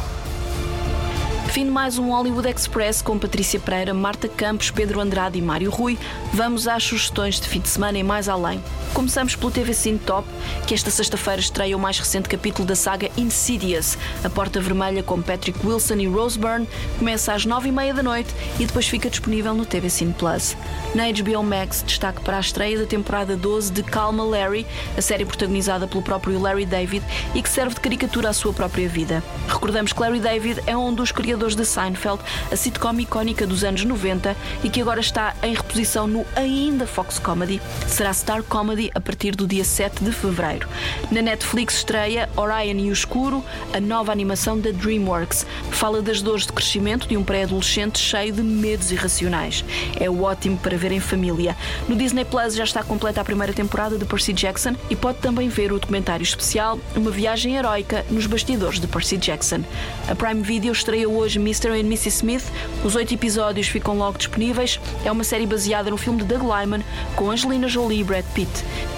Fim 1.55 1.67
de 1.67 1.71
mais 1.71 1.99
um 1.99 2.11
Hollywood 2.11 2.49
Express 2.49 3.01
com 3.01 3.17
Patrícia 3.17 3.61
Pereira, 3.61 3.95
Marta 3.95 4.29
Campos, 4.29 4.73
Pedro 4.73 5.01
Andrade 5.01 5.39
e 5.39 5.41
Mário 5.41 5.71
Rui. 5.71 5.97
Vamos 6.33 6.67
às 6.67 6.83
sugestões 6.83 7.39
de 7.39 7.47
fim 7.47 7.61
de 7.61 7.69
semana 7.69 7.97
e 7.97 8.03
mais 8.03 8.29
além. 8.29 8.61
Começamos 8.93 9.37
pelo 9.37 9.53
TV 9.53 9.73
Cine 9.73 10.01
Top, 10.01 10.29
que 10.67 10.75
esta 10.75 10.91
sexta-feira 10.91 11.41
estreia 11.41 11.77
o 11.77 11.81
mais 11.81 11.97
recente 11.97 12.29
capítulo 12.29 12.67
da 12.67 12.75
saga 12.75 13.09
Insidious. 13.17 13.97
A 14.25 14.31
Porta 14.31 14.61
Vermelha 14.61 15.01
com 15.05 15.23
Patrick 15.23 15.65
Wilson 15.65 15.95
e 15.95 16.09
Rose 16.09 16.37
Byrne 16.37 16.69
começa 16.99 17.33
às 17.33 17.47
nove 17.47 17.69
e 17.69 17.73
meia 17.73 17.95
da 17.95 18.03
noite 18.03 18.35
e 18.59 18.67
depois 18.67 18.89
fica 18.89 19.09
disponível 19.09 19.55
no 19.55 19.65
TV 19.65 19.89
Cine 19.89 20.13
Plus. 20.13 20.57
Na 20.93 21.05
HBO 21.05 21.45
Max, 21.45 21.85
destaque 21.87 22.21
para 22.23 22.37
a 22.37 22.41
estreia 22.41 22.81
da 22.81 22.87
temporada 22.87 23.37
12 23.37 23.73
de 23.73 23.85
Calma 23.85 24.25
Larry, 24.25 24.67
a 24.99 25.01
série 25.01 25.25
protagonizada 25.25 25.87
pelo 25.87 26.03
próprio 26.03 26.41
Larry 26.41 26.67
David 26.67 27.05
e 27.33 27.41
que 27.41 27.49
serve 27.49 27.77
de 27.77 27.81
caricatura 27.81 28.31
à 28.31 28.33
sua 28.33 28.53
própria 28.53 28.89
vida. 28.89 29.23
Recordamos 29.47 29.93
que 29.93 30.01
Larry 30.01 30.19
David 30.19 30.61
é 30.67 30.77
um 30.77 30.93
dos 30.93 31.13
criadores 31.13 31.44
de 31.53 31.67
Seinfeld, 31.67 32.23
a 32.51 32.57
sitcom 32.57 32.99
icónica 32.99 33.47
dos 33.47 33.65
anos 33.65 33.85
90 33.85 34.37
e 34.63 34.71
que 34.71 34.81
agora 34.81 35.01
está 35.01 35.35
em 35.43 35.53
reposição 35.53 36.07
no 36.07 36.25
ainda 36.35 36.87
Fox 36.87 37.19
Comedy. 37.19 37.61
Será 37.87 38.13
Star 38.13 38.43
Comedy 38.43 38.91
a 38.95 39.01
partir 39.01 39.37
do 39.37 39.47
dia 39.47 39.65
7 39.65 40.03
de 40.03 40.13
fevereiro. 40.13 40.69
Na 41.11 41.21
Netflix 41.21 41.79
estreia 41.79 42.31
Orion 42.37 42.79
e 42.79 42.89
o 42.89 42.93
Escuro, 42.93 43.45
a 43.73 43.81
nova 43.81 44.13
animação 44.13 44.59
da 44.59 44.71
DreamWorks. 44.71 45.45
Fala 45.71 46.01
das 46.01 46.23
dores 46.23 46.47
de 46.47 46.53
crescimento 46.53 47.09
de 47.09 47.17
um 47.17 47.25
pré-adolescente 47.25 47.99
cheio 47.99 48.33
de 48.33 48.43
medos 48.43 48.91
irracionais. 48.91 49.65
É 49.99 50.09
ótimo 50.09 50.57
para 50.57 50.77
ver 50.77 50.93
em 50.93 51.01
família. 51.01 51.57
No 51.89 51.97
Disney 51.97 52.25
Plus 52.25 52.55
já 52.55 52.65
está 52.65 52.83
completa 52.83 53.21
a 53.21 53.25
primeira 53.25 53.53
temporada 53.53 53.99
de 53.99 54.05
Percy 54.05 54.33
Jackson 54.33 54.77
e 54.89 54.95
pode 54.95 55.19
também 55.19 55.49
ver 55.49 55.73
o 55.73 55.79
documentário 55.79 56.23
especial 56.23 56.79
Uma 56.95 57.11
Viagem 57.11 57.57
Heroica 57.57 58.05
nos 58.11 58.27
bastidores 58.27 58.79
de 58.79 58.87
Percy 58.87 59.17
Jackson. 59.17 59.63
A 60.09 60.15
Prime 60.15 60.43
Video 60.43 60.73
estreia 60.73 61.09
hoje 61.09 61.34
Mr. 61.39 61.71
and 61.71 61.87
Mrs. 61.87 62.09
Smith. 62.09 62.45
Os 62.85 62.95
oito 62.95 63.15
episódios 63.15 63.69
ficam 63.69 63.97
logo 63.97 64.19
disponíveis. 64.19 64.81
É 65.05 65.13
uma 65.13 65.25
série 65.25 65.47
baseada 65.47 65.91
no 65.91 65.97
filme 65.97 66.21
de 66.21 66.25
Doug 66.25 66.43
Lyman 66.43 66.83
com 67.17 67.31
Angelina 67.31 67.69
Jolie 67.69 68.01
e 68.01 68.05
Brad 68.05 68.25
Pitt. 68.35 68.51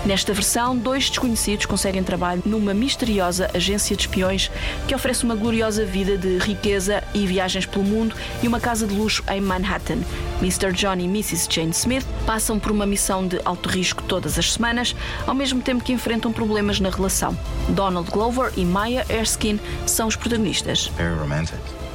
Nesta 0.05 0.33
versão, 0.33 0.77
dois 0.77 1.09
desconhecidos 1.09 1.66
conseguem 1.66 2.03
trabalho 2.03 2.42
numa 2.44 2.72
misteriosa 2.72 3.51
agência 3.53 3.96
de 3.96 4.03
espiões 4.03 4.51
que 4.87 4.94
oferece 4.94 5.25
uma 5.25 5.35
gloriosa 5.35 5.85
vida 5.85 6.16
de 6.16 6.38
riqueza 6.38 7.03
e 7.12 7.27
viagens 7.27 7.66
pelo 7.66 7.85
mundo 7.85 8.14
e 8.42 8.46
uma 8.46 8.61
casa 8.61 8.87
de 8.87 8.94
luxo 8.94 9.25
em 9.29 9.40
Manhattan. 9.40 9.99
Mr. 10.40 10.72
John 10.72 10.96
e 10.96 11.05
Mrs. 11.05 11.49
Jane 11.51 11.70
Smith 11.70 12.07
passam 12.25 12.59
por 12.59 12.70
uma 12.70 12.87
missão 12.87 13.27
de 13.27 13.40
alto 13.44 13.68
risco 13.68 14.03
todas 14.03 14.38
as 14.38 14.53
semanas, 14.53 14.94
ao 15.27 15.35
mesmo 15.35 15.61
tempo 15.61 15.83
que 15.83 15.92
enfrentam 15.92 16.33
problemas 16.33 16.79
na 16.79 16.90
relação. 16.90 17.37
Donald 17.70 18.11
Glover 18.11 18.53
e 18.57 18.64
Maya 18.64 19.05
Erskine 19.09 19.61
são 19.87 20.09
os 20.09 20.16
protagonistas. 20.16 20.87
Very 20.96 21.18
romantic. 21.18 21.86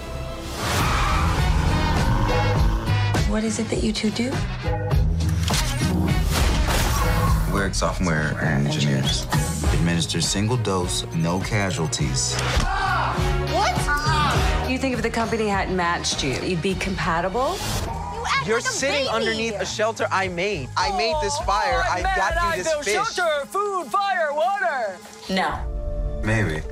What 3.32 3.46
is 3.46 3.60
it 3.60 3.70
that 3.70 3.82
you 3.82 3.94
two 3.94 4.10
do? 4.12 4.30
We're 7.54 7.72
software 7.72 8.38
engineers. 8.44 9.26
Administer 9.72 10.20
single 10.20 10.58
dose, 10.58 11.06
no 11.16 11.40
casualties. 11.40 12.36
What? 13.54 14.70
You 14.70 14.78
think 14.78 14.96
if 14.96 15.02
the 15.02 15.10
company 15.10 15.48
hadn't 15.48 15.78
matched 15.78 16.22
you, 16.26 16.34
you'd 16.42 16.62
be 16.62 16.76
compatible? 16.76 17.56
You're 18.46 18.60
sitting 18.60 19.08
underneath 19.08 19.56
a 19.62 19.66
shelter 19.66 20.08
I 20.12 20.28
made. 20.28 20.68
I 20.76 20.92
made 20.98 21.16
this 21.22 21.38
oh, 21.40 21.46
fire. 21.46 21.84
I 21.90 22.02
got 22.02 22.58
you 22.58 22.64
this 22.64 22.74
fish. 22.84 22.94
Shelter, 22.96 23.46
food, 23.46 23.88
fire, 23.88 24.34
water. 24.34 24.98
No. 25.30 26.22
Maybe. 26.22 26.64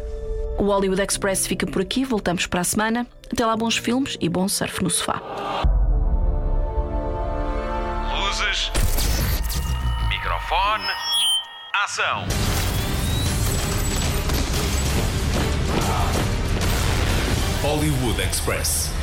O 0.57 0.65
Hollywood 0.65 0.99
Express 0.99 1.47
fica 1.47 1.65
por 1.65 1.81
aqui, 1.81 2.03
voltamos 2.03 2.45
para 2.47 2.59
a 2.59 2.65
semana. 2.65 3.07
Até 3.31 3.45
lá, 3.45 3.55
bons 3.55 3.77
filmes 3.77 4.17
e 4.19 4.27
bom 4.27 4.49
surf 4.49 4.83
no 4.83 4.89
sofá. 4.89 5.21
Luzes. 8.39 8.71
Microfone. 10.07 10.85
Ação. 11.73 12.25
Hollywood 17.61 18.21
Express. 18.21 18.98